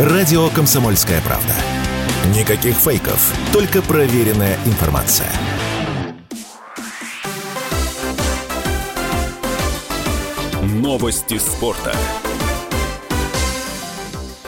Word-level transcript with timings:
Радио 0.00 0.48
«Комсомольская 0.48 1.20
правда». 1.20 1.52
Никаких 2.34 2.74
фейков, 2.74 3.34
только 3.52 3.82
проверенная 3.82 4.56
информация. 4.64 5.30
Новости 10.62 11.36
спорта. 11.36 11.94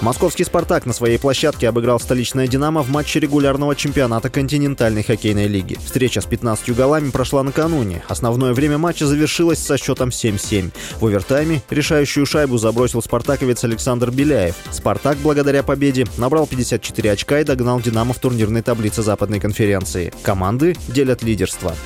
Московский 0.02 0.42
«Спартак» 0.42 0.84
на 0.84 0.92
своей 0.92 1.16
площадке 1.16 1.68
обыграл 1.68 2.00
столичное 2.00 2.48
«Динамо» 2.48 2.82
в 2.82 2.90
матче 2.90 3.20
регулярного 3.20 3.76
чемпионата 3.76 4.30
континентальной 4.30 5.04
хоккейной 5.04 5.46
лиги. 5.46 5.78
Встреча 5.84 6.20
с 6.20 6.24
15 6.24 6.74
голами 6.74 7.10
прошла 7.10 7.44
накануне. 7.44 8.02
Основное 8.08 8.52
время 8.52 8.78
матча 8.78 9.06
завершилось 9.06 9.60
со 9.60 9.78
счетом 9.78 10.08
7-7. 10.08 10.72
В 10.98 11.06
овертайме 11.06 11.62
решающую 11.70 12.26
шайбу 12.26 12.58
забросил 12.58 13.00
спартаковец 13.00 13.62
Александр 13.62 14.10
Беляев. 14.10 14.56
«Спартак» 14.72 15.18
благодаря 15.18 15.62
победе 15.62 16.04
набрал 16.16 16.48
54 16.48 17.12
очка 17.12 17.38
и 17.38 17.44
догнал 17.44 17.80
«Динамо» 17.80 18.12
в 18.12 18.18
турнирной 18.18 18.62
таблице 18.62 19.02
Западной 19.02 19.38
конференции. 19.38 20.12
Команды 20.24 20.74
делят 20.88 21.22
лидерство. 21.22 21.76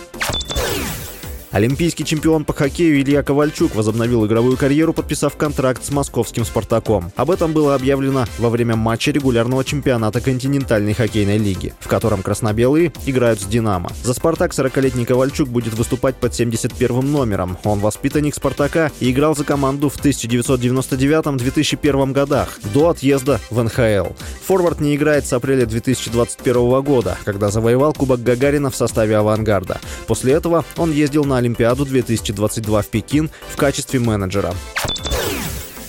Олимпийский 1.57 2.05
чемпион 2.05 2.45
по 2.45 2.53
хоккею 2.53 3.01
Илья 3.01 3.23
Ковальчук 3.23 3.75
возобновил 3.75 4.27
игровую 4.27 4.59
карьеру, 4.59 4.93
подписав 4.93 5.39
контракт 5.39 5.83
с 5.83 5.91
московским 5.91 6.45
«Спартаком». 6.45 7.11
Об 7.17 7.31
этом 7.31 7.55
было 7.55 7.75
объявлено 7.75 8.27
во 8.37 8.51
время 8.51 8.77
матча 8.77 9.11
регулярного 9.11 9.65
чемпионата 9.65 10.21
континентальной 10.21 10.93
хоккейной 10.93 11.39
лиги, 11.39 11.73
в 11.81 11.89
котором 11.89 12.23
красно-белые 12.23 12.93
играют 13.07 13.41
с 13.41 13.47
«Динамо». 13.47 13.91
За 14.05 14.13
«Спартак» 14.13 14.53
40-летний 14.53 15.07
Ковальчук 15.07 15.49
будет 15.49 15.73
выступать 15.73 16.17
под 16.17 16.33
71-м 16.33 17.11
номером. 17.11 17.57
Он 17.65 17.79
воспитанник 17.79 18.35
«Спартака» 18.35 18.93
и 19.01 19.11
играл 19.11 19.35
за 19.35 19.45
команду 19.45 19.89
в 19.89 19.97
1999-2001 19.97 22.13
годах, 22.13 22.61
до 22.75 22.91
отъезда 22.91 23.41
в 23.49 23.63
НХЛ. 23.63 24.13
Форвард 24.45 24.83
не 24.83 24.95
играет 24.95 25.27
с 25.27 25.33
апреля 25.33 25.65
2021 25.65 26.83
года, 26.83 27.17
когда 27.25 27.51
завоевал 27.51 27.95
Кубок 27.95 28.23
Гагарина 28.23 28.71
в 28.71 28.77
составе 28.77 29.17
«Авангарда». 29.17 29.81
После 30.07 30.35
этого 30.35 30.67
он 30.77 30.93
ездил 30.93 31.25
на 31.25 31.46
Олимпиаду 31.47 31.85
2022 31.85 32.83
в 32.83 32.87
Пекин 32.89 33.31
в 33.49 33.57
качестве 33.57 34.01
менеджера. 34.01 34.53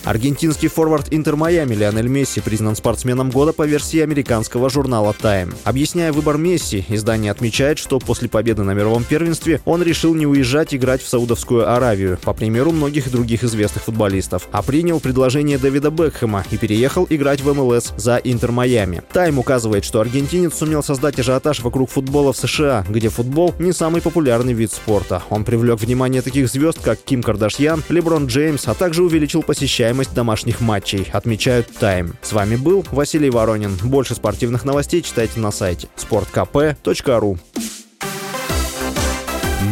Аргентинский 0.08 0.68
форвард 0.68 1.08
Интер 1.10 1.36
Майами 1.36 1.74
Лионель 1.74 2.08
Месси 2.08 2.40
признан 2.40 2.76
спортсменом 2.76 3.28
года 3.28 3.52
по 3.52 3.66
версии 3.66 4.00
американского 4.00 4.70
журнала 4.70 5.14
Time. 5.20 5.54
Объясняя 5.64 6.12
выбор 6.14 6.38
Месси, 6.38 6.86
издание 6.88 7.30
отмечает, 7.30 7.78
что 7.78 7.98
после 7.98 8.30
победы 8.30 8.62
на 8.62 8.72
мировом 8.72 9.04
первенстве 9.04 9.60
он 9.66 9.82
решил 9.82 10.14
не 10.14 10.26
уезжать 10.26 10.74
играть 10.74 11.02
в 11.02 11.08
Саудовскую 11.08 11.70
Аравию, 11.70 12.18
по 12.22 12.32
примеру 12.32 12.72
многих 12.72 13.10
других 13.10 13.44
известных 13.44 13.84
футболистов, 13.84 14.48
а 14.50 14.62
принял 14.62 14.98
предложение 14.98 15.58
Дэвида 15.58 15.90
Бекхэма 15.90 16.42
и 16.50 16.56
переехал 16.56 17.06
играть 17.10 17.42
в 17.42 17.52
МЛС 17.52 17.92
за 17.98 18.16
Интер 18.16 18.50
Майами. 18.50 19.02
Time 19.12 19.38
указывает, 19.38 19.84
что 19.84 20.00
аргентинец 20.00 20.54
сумел 20.54 20.82
создать 20.82 21.18
ажиотаж 21.18 21.60
вокруг 21.60 21.90
футбола 21.90 22.32
в 22.32 22.38
США, 22.38 22.86
где 22.88 23.10
футбол 23.10 23.54
не 23.58 23.74
самый 23.74 24.00
популярный 24.00 24.54
вид 24.54 24.72
спорта. 24.72 25.22
Он 25.28 25.44
привлек 25.44 25.80
внимание 25.80 26.22
таких 26.22 26.48
звезд, 26.48 26.78
как 26.82 26.98
Ким 26.98 27.22
Кардашьян, 27.22 27.82
Леброн 27.90 28.24
Джеймс, 28.24 28.68
а 28.68 28.72
также 28.72 29.02
увеличил 29.02 29.42
посещаемость 29.42 29.97
стоимость 29.98 30.14
домашних 30.14 30.60
матчей, 30.60 31.08
отмечают 31.12 31.70
Time. 31.80 32.14
С 32.22 32.32
вами 32.32 32.54
был 32.54 32.84
Василий 32.92 33.30
Воронин. 33.30 33.76
Больше 33.82 34.14
спортивных 34.14 34.64
новостей 34.64 35.02
читайте 35.02 35.40
на 35.40 35.50
сайте 35.50 35.88
sportkp.ru 35.96 37.38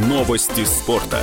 Новости 0.08 0.64
спорта. 0.64 1.20